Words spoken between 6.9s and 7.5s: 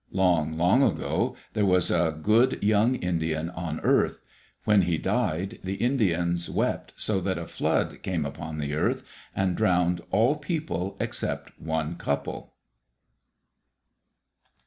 so that a